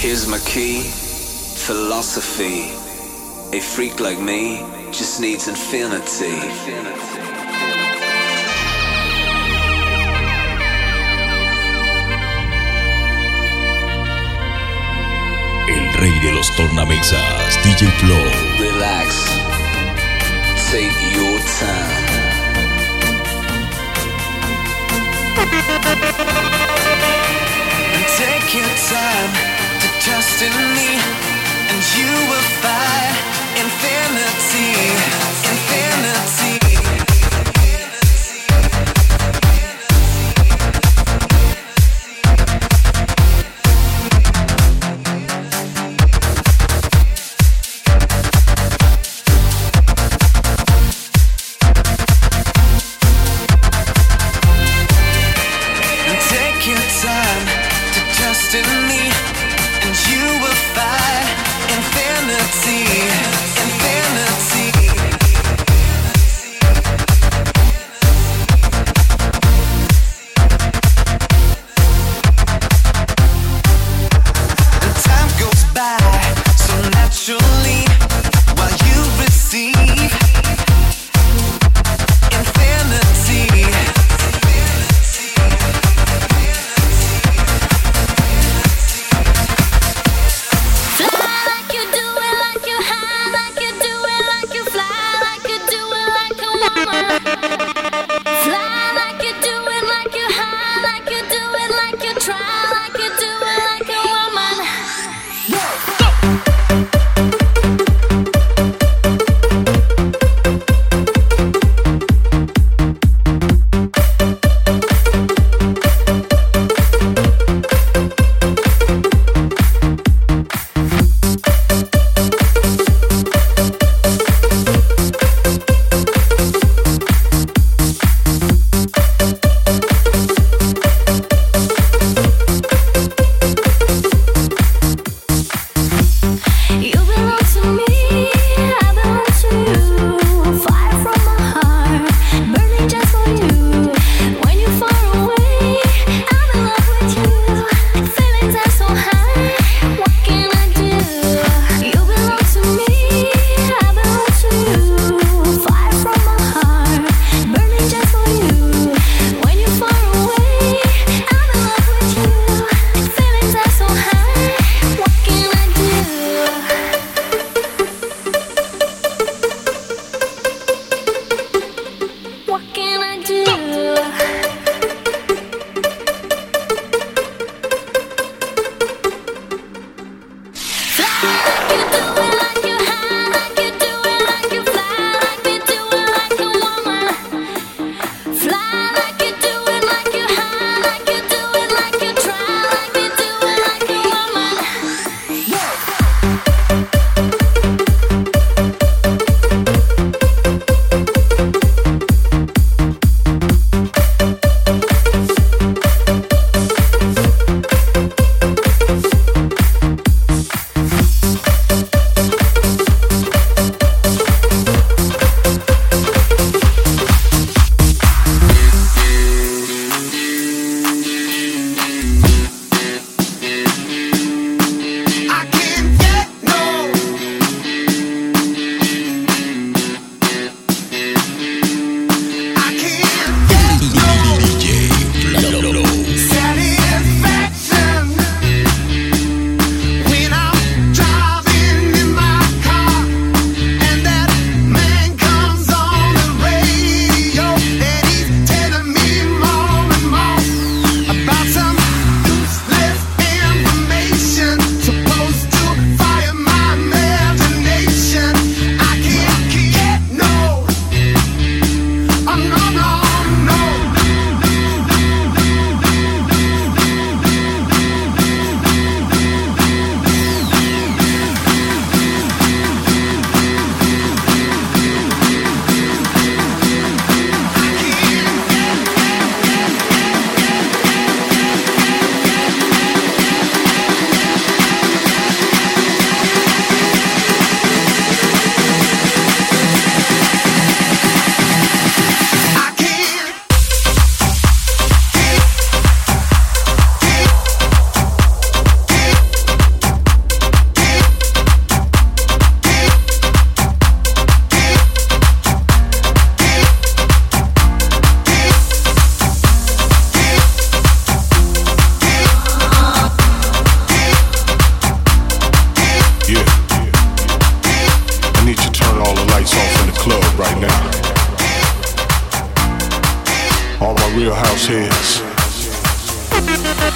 [0.00, 0.82] Here's my key,
[1.66, 2.70] philosophy.
[3.52, 6.38] A freak like me just needs infinity.
[15.68, 18.24] El rey de los tornamesas, DJ Flow.
[18.60, 19.26] Relax.
[20.70, 22.28] Take your time.
[28.16, 29.67] Take your time to
[30.00, 31.07] trust in me,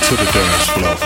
[0.00, 0.96] to the dance floor.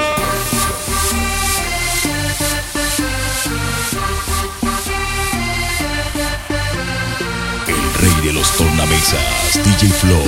[7.66, 10.22] El rey de los tornamesas, DJ Flow.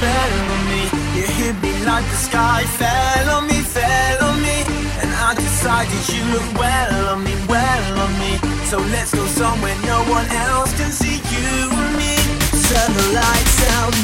[0.00, 0.82] Fell on me,
[1.14, 4.64] You hit me like the sky fell on me, fell on me
[5.00, 8.36] And I decided you look well on me, well on me
[8.66, 11.23] So let's go somewhere no one else can see
[12.68, 14.03] turn the lights down.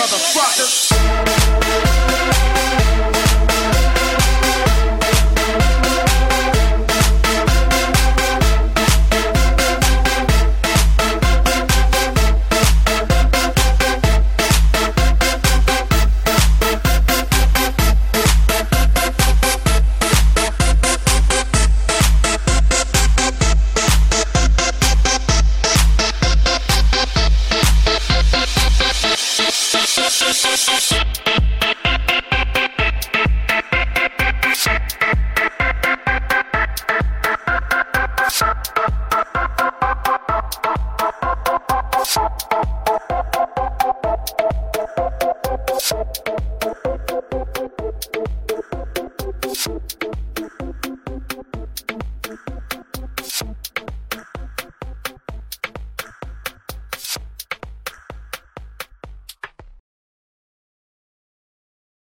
[0.00, 0.79] motherfuckers.